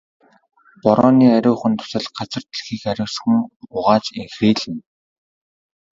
Борооны 0.83 1.25
ариухан 1.37 1.73
дусал 1.79 2.05
газар 2.17 2.43
дэлхийг 2.49 2.83
ариусган 2.91 3.33
угааж 3.75 4.05
энхрийлнэ. 4.21 4.79